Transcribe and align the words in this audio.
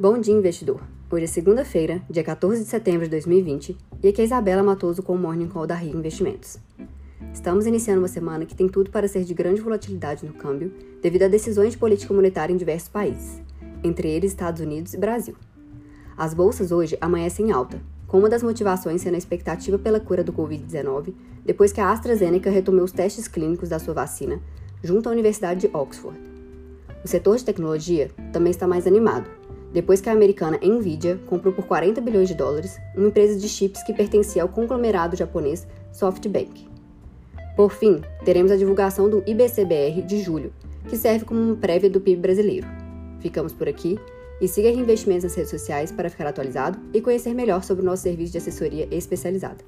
Bom 0.00 0.16
dia, 0.20 0.32
investidor! 0.32 0.80
Hoje 1.10 1.24
é 1.24 1.26
segunda-feira, 1.26 2.00
dia 2.08 2.22
14 2.22 2.62
de 2.62 2.68
setembro 2.68 3.02
de 3.02 3.10
2020, 3.10 3.76
e 4.00 4.06
aqui 4.06 4.20
é 4.20 4.24
Isabela 4.24 4.62
Matoso 4.62 5.02
com 5.02 5.12
o 5.12 5.18
Morning 5.18 5.48
Call 5.48 5.66
da 5.66 5.74
Rio 5.74 5.98
Investimentos. 5.98 6.56
Estamos 7.34 7.66
iniciando 7.66 8.00
uma 8.00 8.06
semana 8.06 8.46
que 8.46 8.54
tem 8.54 8.68
tudo 8.68 8.92
para 8.92 9.08
ser 9.08 9.24
de 9.24 9.34
grande 9.34 9.60
volatilidade 9.60 10.24
no 10.24 10.34
câmbio, 10.34 10.72
devido 11.02 11.24
a 11.24 11.28
decisões 11.28 11.72
de 11.72 11.78
política 11.78 12.14
monetária 12.14 12.54
em 12.54 12.56
diversos 12.56 12.88
países, 12.88 13.42
entre 13.82 14.08
eles 14.08 14.30
Estados 14.30 14.60
Unidos 14.60 14.94
e 14.94 14.98
Brasil. 14.98 15.34
As 16.16 16.32
bolsas 16.32 16.70
hoje 16.70 16.96
amanhecem 17.00 17.48
em 17.48 17.50
alta, 17.50 17.82
com 18.06 18.20
uma 18.20 18.28
das 18.28 18.44
motivações 18.44 19.02
sendo 19.02 19.16
a 19.16 19.18
expectativa 19.18 19.80
pela 19.80 19.98
cura 19.98 20.22
do 20.22 20.32
Covid-19, 20.32 21.12
depois 21.44 21.72
que 21.72 21.80
a 21.80 21.90
AstraZeneca 21.90 22.50
retomou 22.50 22.84
os 22.84 22.92
testes 22.92 23.26
clínicos 23.26 23.68
da 23.68 23.80
sua 23.80 23.94
vacina 23.94 24.40
junto 24.80 25.08
à 25.08 25.12
Universidade 25.12 25.62
de 25.62 25.76
Oxford. 25.76 26.16
O 27.04 27.08
setor 27.08 27.36
de 27.36 27.44
tecnologia 27.44 28.12
também 28.32 28.52
está 28.52 28.64
mais 28.64 28.86
animado, 28.86 29.28
depois 29.72 30.00
que 30.00 30.08
a 30.08 30.12
americana 30.12 30.58
Nvidia 30.62 31.20
comprou 31.26 31.52
por 31.52 31.66
40 31.66 32.00
bilhões 32.00 32.28
de 32.28 32.34
dólares 32.34 32.78
uma 32.96 33.08
empresa 33.08 33.38
de 33.38 33.48
chips 33.48 33.82
que 33.82 33.92
pertencia 33.92 34.42
ao 34.42 34.48
conglomerado 34.48 35.16
japonês 35.16 35.66
SoftBank. 35.92 36.68
Por 37.56 37.72
fim, 37.72 38.00
teremos 38.24 38.52
a 38.52 38.56
divulgação 38.56 39.10
do 39.10 39.22
IBCBR 39.26 40.02
de 40.02 40.22
julho, 40.22 40.52
que 40.88 40.96
serve 40.96 41.24
como 41.24 41.40
uma 41.40 41.56
prévia 41.56 41.90
do 41.90 42.00
PIB 42.00 42.20
brasileiro. 42.22 42.66
Ficamos 43.20 43.52
por 43.52 43.68
aqui 43.68 43.98
e 44.40 44.46
siga 44.46 44.70
Reinvestimentos 44.70 45.24
nas 45.24 45.34
redes 45.34 45.50
sociais 45.50 45.90
para 45.90 46.08
ficar 46.08 46.26
atualizado 46.26 46.78
e 46.94 47.00
conhecer 47.00 47.34
melhor 47.34 47.64
sobre 47.64 47.82
o 47.82 47.86
nosso 47.86 48.04
serviço 48.04 48.32
de 48.32 48.38
assessoria 48.38 48.88
especializada. 48.90 49.64